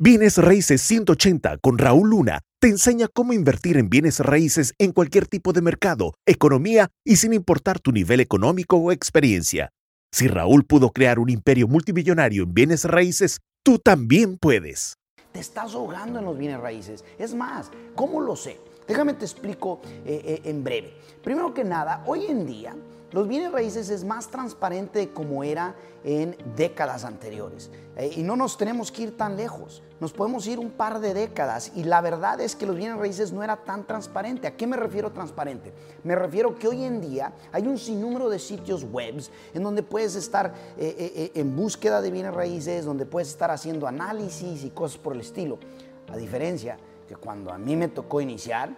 Bienes 0.00 0.38
Raíces 0.38 0.80
180 0.82 1.58
con 1.58 1.76
Raúl 1.76 2.10
Luna 2.10 2.42
te 2.60 2.68
enseña 2.68 3.08
cómo 3.12 3.32
invertir 3.32 3.76
en 3.76 3.90
bienes 3.90 4.20
raíces 4.20 4.72
en 4.78 4.92
cualquier 4.92 5.26
tipo 5.26 5.52
de 5.52 5.60
mercado, 5.60 6.14
economía 6.24 6.88
y 7.04 7.16
sin 7.16 7.32
importar 7.32 7.80
tu 7.80 7.90
nivel 7.90 8.20
económico 8.20 8.76
o 8.76 8.92
experiencia. 8.92 9.70
Si 10.12 10.28
Raúl 10.28 10.64
pudo 10.64 10.90
crear 10.90 11.18
un 11.18 11.30
imperio 11.30 11.66
multimillonario 11.66 12.44
en 12.44 12.54
bienes 12.54 12.84
raíces, 12.84 13.40
tú 13.64 13.80
también 13.80 14.38
puedes. 14.38 14.94
Te 15.32 15.40
estás 15.40 15.74
ahogando 15.74 16.20
en 16.20 16.26
los 16.26 16.38
bienes 16.38 16.60
raíces. 16.60 17.04
Es 17.18 17.34
más, 17.34 17.72
¿cómo 17.96 18.20
lo 18.20 18.36
sé? 18.36 18.60
Déjame 18.86 19.14
te 19.14 19.24
explico 19.24 19.80
eh, 20.06 20.22
eh, 20.24 20.40
en 20.44 20.62
breve. 20.62 20.94
Primero 21.24 21.52
que 21.52 21.64
nada, 21.64 22.04
hoy 22.06 22.26
en 22.26 22.46
día 22.46 22.76
los 23.10 23.26
bienes 23.26 23.52
raíces 23.52 23.88
es 23.88 24.04
más 24.04 24.28
transparente 24.28 25.10
como 25.10 25.42
era 25.42 25.74
en 26.04 26.36
décadas 26.56 27.04
anteriores. 27.04 27.70
Eh, 27.96 28.12
y 28.16 28.22
no 28.22 28.36
nos 28.36 28.58
tenemos 28.58 28.92
que 28.92 29.04
ir 29.04 29.16
tan 29.16 29.36
lejos. 29.36 29.82
Nos 29.98 30.12
podemos 30.12 30.46
ir 30.46 30.58
un 30.58 30.70
par 30.70 31.00
de 31.00 31.14
décadas 31.14 31.72
y 31.74 31.84
la 31.84 32.02
verdad 32.02 32.40
es 32.40 32.54
que 32.54 32.66
los 32.66 32.76
bienes 32.76 32.98
raíces 32.98 33.32
no 33.32 33.42
era 33.42 33.56
tan 33.56 33.86
transparente. 33.86 34.46
¿A 34.46 34.56
qué 34.56 34.66
me 34.66 34.76
refiero 34.76 35.10
transparente? 35.10 35.72
Me 36.04 36.14
refiero 36.14 36.56
que 36.58 36.68
hoy 36.68 36.84
en 36.84 37.00
día 37.00 37.32
hay 37.50 37.66
un 37.66 37.78
sinnúmero 37.78 38.28
de 38.28 38.38
sitios 38.38 38.84
webs 38.84 39.30
en 39.54 39.62
donde 39.62 39.82
puedes 39.82 40.14
estar 40.14 40.52
eh, 40.76 40.94
eh, 40.98 41.32
en 41.34 41.56
búsqueda 41.56 42.02
de 42.02 42.10
bienes 42.10 42.34
raíces, 42.34 42.84
donde 42.84 43.06
puedes 43.06 43.28
estar 43.28 43.50
haciendo 43.50 43.86
análisis 43.86 44.64
y 44.64 44.70
cosas 44.70 44.98
por 44.98 45.14
el 45.14 45.22
estilo. 45.22 45.58
A 46.12 46.16
diferencia 46.16 46.78
que 47.08 47.16
cuando 47.16 47.50
a 47.50 47.58
mí 47.58 47.74
me 47.74 47.88
tocó 47.88 48.20
iniciar, 48.20 48.76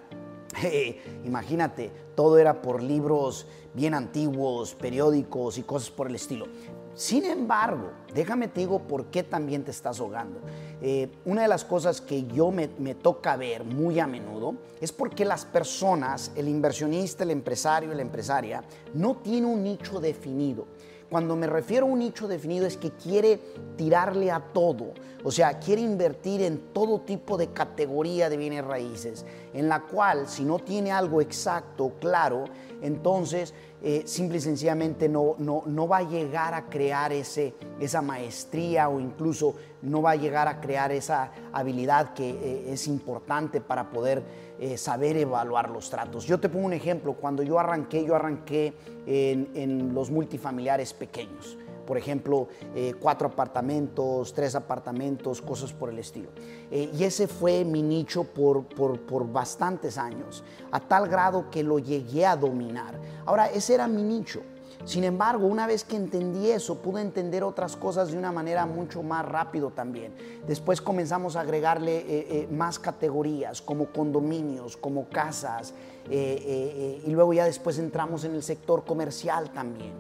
imagínate, 1.25 1.91
todo 2.15 2.39
era 2.39 2.63
por 2.63 2.83
libros 2.83 3.47
bien 3.75 3.95
antiguos, 3.95 4.75
periódicos 4.75 5.59
y 5.59 5.63
cosas 5.63 5.91
por 5.91 6.09
el 6.09 6.15
estilo. 6.15 6.47
Sin 6.95 7.25
embargo, 7.25 7.93
déjame 8.13 8.49
te 8.49 8.61
digo 8.61 8.81
por 8.81 9.07
qué 9.07 9.23
también 9.23 9.65
te 9.65 9.71
estás 9.71 10.01
ahogando. 10.01 10.41
Eh, 10.83 11.09
una 11.25 11.43
de 11.43 11.49
las 11.49 11.65
cosas 11.65 12.01
que 12.01 12.27
yo 12.27 12.51
me, 12.51 12.69
me, 12.79 12.95
toca 12.95 13.37
ver 13.37 13.65
muy 13.65 14.01
a 14.01 14.07
menudo 14.07 14.57
es 14.81 14.93
porque 14.93 15.25
las 15.25 15.45
personas, 15.45 16.33
el 16.35 16.49
inversionista, 16.49 17.23
el 17.23 17.31
empresario, 17.31 17.95
la 17.95 18.03
empresaria, 18.03 18.65
no 18.93 19.17
tiene 19.17 19.47
un 19.47 19.63
nicho 19.63 20.01
definido. 20.01 20.67
Cuando 21.11 21.35
me 21.35 21.49
refiero 21.49 21.87
a 21.87 21.89
un 21.89 21.99
nicho 21.99 22.29
definido 22.29 22.67
es 22.67 22.77
que 22.77 22.93
quiere 22.93 23.41
tirarle 23.77 24.31
a 24.31 24.39
todo, 24.39 24.93
o 25.25 25.33
sea, 25.33 25.59
quiere 25.59 25.83
invertir 25.83 26.41
en 26.41 26.73
todo 26.73 27.01
tipo 27.01 27.37
de 27.37 27.49
categoría 27.49 28.31
de 28.31 28.37
bienes 28.37 28.65
raíces, 28.65 29.27
en 29.53 29.69
la 29.69 29.81
cual 29.81 30.29
si 30.29 30.45
no 30.45 30.61
tiene 30.61 30.93
algo 30.93 31.21
exacto, 31.21 31.95
claro, 31.99 32.45
entonces 32.81 33.55
eh, 33.83 34.03
simple 34.05 34.39
y 34.39 34.41
sencillamente 34.41 35.09
no, 35.09 35.37
no, 35.39 35.63
no, 35.65 35.89
va 35.89 35.99
a 35.99 36.03
llegar 36.03 36.53
a 36.53 36.67
crear 36.67 37.13
ese, 37.13 37.55
esa 37.81 38.03
maestría 38.03 38.89
o 38.91 39.01
incluso 39.01 39.55
no 39.81 40.03
va 40.03 40.11
a 40.11 40.17
llegar 40.17 40.49
a 40.49 40.61
crear 40.61 40.93
esa 40.93 41.33
habilidad 41.53 42.13
que 42.13 42.29
eh, 42.29 42.73
es 42.73 42.87
importante 42.87 43.63
para 43.63 43.91
poder 43.91 44.23
eh, 44.59 44.77
saber 44.77 45.17
evaluar 45.17 45.71
los 45.71 45.89
tratos. 45.89 46.27
Yo 46.27 46.39
te 46.39 46.51
pongo 46.51 46.67
un 46.67 46.75
ejemplo, 46.75 47.15
cuando 47.15 47.43
yo 47.43 47.59
arranqué, 47.59 48.05
yo 48.05 48.15
arranqué 48.15 48.75
en, 49.07 49.51
en 49.55 49.95
los 49.95 50.11
multifamiliares 50.11 50.93
pequeños 50.93 51.57
por 51.91 51.99
ejemplo, 51.99 52.47
eh, 52.73 52.95
cuatro 53.01 53.27
apartamentos, 53.27 54.33
tres 54.33 54.55
apartamentos, 54.55 55.43
cosas 55.43 55.73
por 55.73 55.91
el 55.91 55.99
estilo. 55.99 56.29
Eh, 56.71 56.89
y 56.97 57.03
ese 57.03 57.27
fue 57.27 57.65
mi 57.65 57.83
nicho 57.83 58.23
por, 58.23 58.65
por, 58.65 59.01
por, 59.01 59.27
bastantes 59.33 59.99
años, 59.99 60.45
a 60.71 60.79
tal 60.79 61.09
grado 61.09 61.51
que 61.51 61.65
lo 61.65 61.81
llegué 61.81 62.25
a 62.25 62.37
dominar. 62.37 62.97
Ahora, 63.27 63.47
ese 63.47 63.75
era 63.75 63.89
mi 63.89 64.05
nicho. 64.05 64.41
Sin 64.85 65.03
embargo, 65.03 65.49
una 65.49 65.67
vez 65.67 65.83
que 65.83 65.97
entendí 65.97 66.53
eso, 66.53 66.77
pude 66.81 67.03
entender 67.03 67.43
otras 67.43 67.77
cosas 67.77 68.13
de 68.13 68.19
una 68.19 68.31
manera 68.31 68.67
mucho 68.67 69.03
más 69.03 69.27
rápido 69.27 69.73
también. 69.73 70.15
Después 70.47 70.81
comenzamos 70.81 71.35
a 71.35 71.41
agregarle 71.41 72.05
eh, 72.07 72.49
más 72.53 72.79
categorías, 72.79 73.61
como 73.61 73.87
condominios, 73.87 74.77
como 74.77 75.09
casas, 75.09 75.75
y 76.09 77.11
luego 77.11 77.33
ya 77.33 77.47
después 77.47 77.81
entramos 77.81 78.23
en 78.23 78.37
el 78.37 78.45
sector 78.45 78.85
comercial 78.85 79.51
también. 79.51 79.93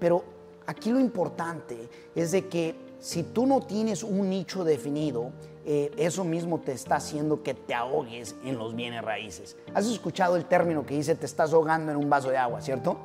Pero 0.00 0.35
Aquí 0.66 0.90
lo 0.90 1.00
importante 1.00 1.88
es 2.14 2.32
de 2.32 2.48
que 2.48 2.74
si 2.98 3.22
tú 3.22 3.46
no 3.46 3.60
tienes 3.60 4.02
un 4.02 4.28
nicho 4.28 4.64
definido, 4.64 5.30
eh, 5.64 5.92
eso 5.96 6.24
mismo 6.24 6.60
te 6.60 6.72
está 6.72 6.96
haciendo 6.96 7.42
que 7.42 7.54
te 7.54 7.74
ahogues 7.74 8.34
en 8.44 8.58
los 8.58 8.74
bienes 8.74 9.02
raíces. 9.02 9.56
¿Has 9.74 9.86
escuchado 9.86 10.36
el 10.36 10.44
término 10.44 10.84
que 10.84 10.94
dice 10.94 11.14
te 11.14 11.26
estás 11.26 11.52
ahogando 11.52 11.92
en 11.92 11.98
un 11.98 12.08
vaso 12.08 12.30
de 12.30 12.36
agua, 12.36 12.60
cierto? 12.60 12.98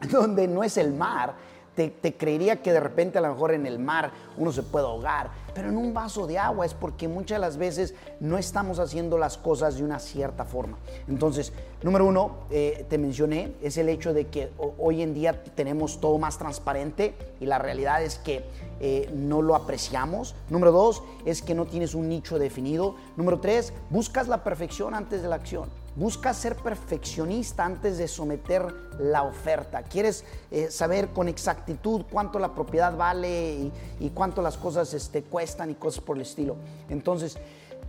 Donde 0.10 0.46
no 0.46 0.62
es 0.62 0.76
el 0.76 0.92
mar, 0.92 1.34
te, 1.74 2.14
creería 2.14 2.62
que 2.62 2.72
de 2.72 2.80
repente 2.80 3.18
a 3.18 3.20
lo 3.20 3.28
mejor 3.28 3.52
en 3.52 3.66
el 3.66 3.78
mar 3.78 4.10
uno 4.36 4.52
se 4.52 4.62
puede 4.62 4.86
ahogar, 4.86 5.30
pero 5.54 5.68
en 5.68 5.76
un 5.76 5.94
vaso 5.94 6.26
de 6.26 6.38
agua 6.38 6.66
es 6.66 6.74
porque 6.74 7.08
muchas 7.08 7.36
de 7.36 7.40
las 7.40 7.56
veces 7.56 7.94
no 8.20 8.38
estamos 8.38 8.78
haciendo 8.78 9.18
las 9.18 9.38
cosas 9.38 9.76
de 9.76 9.84
una 9.84 9.98
cierta 9.98 10.44
forma. 10.44 10.78
Entonces, 11.08 11.52
número 11.82 12.06
uno, 12.06 12.38
eh, 12.50 12.84
te 12.88 12.98
mencioné, 12.98 13.54
es 13.62 13.76
el 13.76 13.88
hecho 13.88 14.12
de 14.12 14.26
que 14.26 14.50
hoy 14.78 15.02
en 15.02 15.14
día 15.14 15.42
tenemos 15.54 16.00
todo 16.00 16.18
más 16.18 16.38
transparente 16.38 17.14
y 17.40 17.46
la 17.46 17.58
realidad 17.58 18.02
es 18.02 18.18
que 18.18 18.44
eh, 18.80 19.10
no 19.14 19.42
lo 19.42 19.54
apreciamos. 19.54 20.34
Número 20.48 20.72
dos, 20.72 21.02
es 21.24 21.42
que 21.42 21.54
no 21.54 21.66
tienes 21.66 21.94
un 21.94 22.08
nicho 22.08 22.38
definido. 22.38 22.96
Número 23.16 23.40
tres, 23.40 23.72
buscas 23.90 24.28
la 24.28 24.42
perfección 24.42 24.94
antes 24.94 25.22
de 25.22 25.28
la 25.28 25.36
acción. 25.36 25.68
Busca 25.96 26.32
ser 26.32 26.54
perfeccionista 26.56 27.64
antes 27.64 27.98
de 27.98 28.06
someter 28.06 28.64
la 29.00 29.24
oferta. 29.24 29.82
Quieres 29.82 30.24
eh, 30.50 30.70
saber 30.70 31.08
con 31.08 31.28
exactitud 31.28 32.04
cuánto 32.10 32.38
la 32.38 32.54
propiedad 32.54 32.96
vale 32.96 33.72
y, 33.98 34.10
cuánto 34.10 34.40
las 34.40 34.56
cosas 34.56 34.94
este, 34.94 35.24
cuestan 35.24 35.70
y 35.70 35.74
cosas 35.74 36.02
por 36.02 36.16
el 36.16 36.22
estilo. 36.22 36.56
Entonces, 36.88 37.38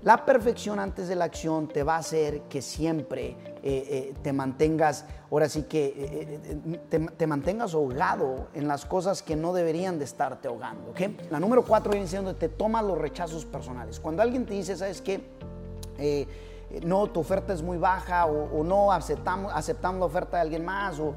la 0.01 0.25
perfección 0.25 0.79
antes 0.79 1.09
de 1.09 1.15
la 1.15 1.25
acción 1.25 1.67
te 1.67 1.83
va 1.83 1.95
a 1.95 1.99
hacer 1.99 2.41
que 2.49 2.63
siempre 2.63 3.27
eh, 3.27 3.35
eh, 3.61 4.13
te 4.23 4.33
mantengas, 4.33 5.05
ahora 5.29 5.47
sí 5.47 5.63
que 5.63 6.39
te, 6.89 7.27
mantengas 7.27 7.75
ahogado 7.75 8.47
en 8.55 8.67
las 8.67 8.83
cosas 8.83 9.21
que 9.21 9.35
no 9.35 9.53
deberían 9.53 9.99
de 9.99 10.05
estarte 10.05 10.47
ahogando. 10.47 10.91
La 11.29 11.39
número 11.39 11.63
cuatro 11.63 11.91
viene 11.91 12.07
siendo 12.07 12.35
te 12.35 12.49
toma 12.49 12.81
los 12.81 12.97
rechazos 12.97 13.45
personales. 13.45 13.99
Cuando 13.99 14.23
alguien 14.23 14.47
te 14.47 14.55
dice, 14.55 14.75
¿sabes 14.75 15.01
qué? 15.01 15.21
No, 16.83 17.07
tu 17.07 17.19
oferta 17.19 17.53
es 17.53 17.61
muy 17.61 17.77
baja 17.77 18.25
o, 18.25 18.63
no 18.63 18.91
aceptamos, 18.91 19.51
aceptamos 19.53 19.99
la 19.99 20.05
oferta 20.05 20.37
de 20.37 20.41
alguien 20.41 20.63
más 20.63 20.99
o, 20.99 21.13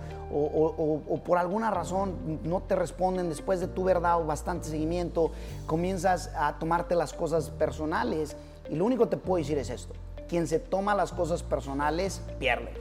por 1.24 1.38
alguna 1.38 1.70
razón 1.70 2.40
no 2.42 2.60
te 2.62 2.74
responden 2.74 3.28
después 3.28 3.60
de 3.60 3.68
tu 3.68 3.82
haber 3.82 4.00
dado 4.00 4.24
bastante 4.26 4.68
seguimiento, 4.68 5.30
comienzas 5.66 6.30
a 6.36 6.58
tomarte 6.58 6.94
las 6.94 7.12
cosas 7.12 7.50
personales 7.50 8.36
y 8.68 8.74
lo 8.74 8.84
único 8.84 9.04
que 9.04 9.10
te 9.10 9.16
puedo 9.16 9.38
decir 9.38 9.58
es 9.58 9.70
esto, 9.70 9.94
quien 10.28 10.48
se 10.48 10.58
toma 10.58 10.94
las 10.94 11.12
cosas 11.12 11.42
personales 11.42 12.20
pierde, 12.38 12.72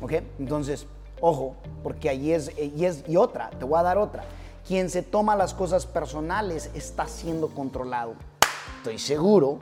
¿ok? 0.00 0.12
Entonces, 0.38 0.86
ojo, 1.20 1.54
porque 1.82 2.08
allí 2.08 2.32
es, 2.32 2.50
y, 2.58 2.84
es, 2.84 3.04
y 3.08 3.16
otra, 3.16 3.50
te 3.50 3.64
voy 3.64 3.78
a 3.78 3.82
dar 3.82 3.98
otra, 3.98 4.24
quien 4.66 4.88
se 4.88 5.02
toma 5.02 5.36
las 5.36 5.52
cosas 5.52 5.86
personales 5.86 6.70
está 6.74 7.06
siendo 7.06 7.48
controlado. 7.48 8.14
Estoy 8.78 8.98
seguro 8.98 9.58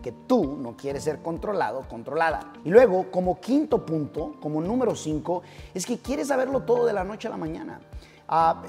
que 0.00 0.12
tú 0.12 0.56
no 0.56 0.76
quieres 0.76 1.04
ser 1.04 1.22
controlado, 1.22 1.86
controlada. 1.88 2.52
Y 2.64 2.70
luego, 2.70 3.10
como 3.10 3.40
quinto 3.40 3.84
punto, 3.84 4.34
como 4.40 4.60
número 4.60 4.94
cinco, 4.94 5.42
es 5.74 5.86
que 5.86 5.98
quieres 5.98 6.28
saberlo 6.28 6.62
todo 6.62 6.86
de 6.86 6.92
la 6.92 7.04
noche 7.04 7.28
a 7.28 7.30
la 7.30 7.36
mañana. 7.36 7.80
Ah, 8.28 8.62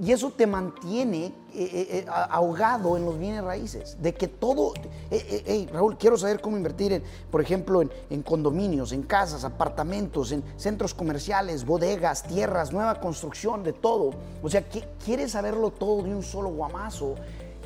y 0.00 0.12
eso 0.12 0.30
te 0.30 0.46
mantiene 0.46 1.26
eh, 1.26 1.32
eh, 1.54 1.86
eh, 1.90 2.06
ahogado 2.08 2.96
en 2.96 3.04
los 3.04 3.18
bienes 3.18 3.44
raíces. 3.44 4.00
De 4.00 4.14
que 4.14 4.28
todo, 4.28 4.72
hey, 5.10 5.68
Raúl, 5.72 5.98
quiero 5.98 6.16
saber 6.16 6.40
cómo 6.40 6.56
invertir, 6.56 6.92
en, 6.92 7.02
por 7.30 7.40
ejemplo, 7.40 7.82
en, 7.82 8.22
condominios, 8.22 8.92
en 8.92 9.02
casas, 9.02 9.44
apartamentos, 9.44 10.32
en 10.32 10.42
centros 10.56 10.94
comerciales, 10.94 11.66
bodegas, 11.66 12.22
tierras, 12.22 12.72
nueva 12.72 13.00
construcción, 13.00 13.62
de 13.62 13.72
todo. 13.72 14.10
O 14.42 14.48
sea, 14.48 14.62
que 14.68 14.84
quieres 15.04 15.32
saberlo 15.32 15.70
todo 15.70 16.02
de 16.02 16.14
un 16.14 16.22
solo 16.22 16.48
guamazo 16.50 17.16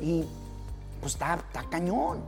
y 0.01 0.25
pues 0.99 1.13
está, 1.13 1.35
está 1.35 1.63
cañón 1.69 2.19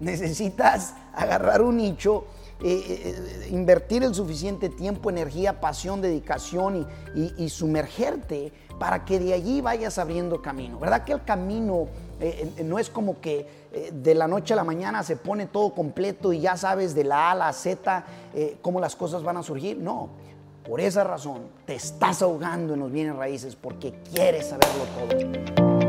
necesitas 0.00 0.94
agarrar 1.14 1.62
un 1.62 1.76
nicho, 1.76 2.24
eh, 2.62 3.44
eh, 3.44 3.48
invertir 3.50 4.02
el 4.02 4.14
suficiente 4.14 4.68
tiempo, 4.68 5.08
energía, 5.10 5.60
pasión, 5.60 6.00
dedicación 6.00 6.86
y, 7.14 7.48
sumergerte 7.48 8.52
para 8.78 9.04
que 9.04 9.18
de 9.18 9.34
allí 9.34 9.60
vayas 9.60 9.98
abriendo 9.98 10.42
camino. 10.42 10.78
¿Verdad 10.78 11.04
que 11.04 11.12
el 11.12 11.22
camino 11.24 11.86
eh, 12.18 12.50
no 12.64 12.78
es 12.78 12.90
como 12.90 13.20
que 13.20 13.60
de 13.92 14.14
la 14.14 14.26
noche 14.26 14.54
a 14.54 14.56
la 14.56 14.64
mañana 14.64 15.02
se 15.02 15.16
pone 15.16 15.46
todo 15.46 15.74
completo 15.74 16.32
y 16.32 16.40
ya 16.40 16.56
sabes 16.56 16.94
de 16.94 17.04
la 17.04 17.28
A 17.28 17.30
a 17.32 17.34
la 17.34 17.52
Z 17.52 18.04
cómo 18.62 18.80
las 18.80 18.96
cosas 18.96 19.22
van 19.22 19.36
a 19.36 19.42
surgir? 19.42 19.78
No. 19.78 20.08
Por 20.64 20.80
esa 20.80 21.04
razón 21.04 21.48
te 21.66 21.74
estás 21.74 22.22
ahogando 22.22 22.74
en 22.74 22.80
los 22.80 22.92
bienes 22.92 23.16
raíces 23.16 23.56
porque 23.56 23.94
quieres 24.12 24.48
saberlo 24.48 24.84
todo. 24.98 25.80